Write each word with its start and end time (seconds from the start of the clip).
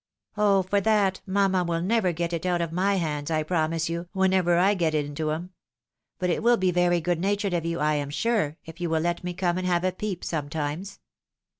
"Oh! 0.35 0.63
for 0.63 0.81
that, 0.81 1.21
mamma 1.27 1.63
will 1.63 1.79
never 1.79 2.11
get 2.11 2.33
it 2.33 2.43
out 2.43 2.59
of 2.59 2.71
my 2.71 2.95
hands, 2.95 3.29
I 3.29 3.43
promise 3.43 3.87
you, 3.87 4.09
whenever 4.13 4.57
I 4.57 4.73
get 4.73 4.95
it 4.95 5.05
into 5.05 5.29
'em. 5.29 5.51
But 6.17 6.31
it 6.31 6.41
will 6.41 6.57
be 6.57 6.71
very 6.71 6.99
good 6.99 7.19
natured 7.19 7.53
of 7.53 7.65
you, 7.67 7.79
I 7.79 7.93
am 7.93 8.09
sure, 8.09 8.57
if 8.65 8.81
you 8.81 8.89
will 8.89 9.01
let 9.01 9.23
me 9.23 9.35
come 9.35 9.59
and 9.59 9.67
have 9.67 9.83
a 9.83 9.91
peep 9.91 10.23
sometimes." 10.23 10.97